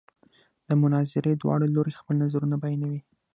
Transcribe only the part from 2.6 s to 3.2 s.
بیانوي.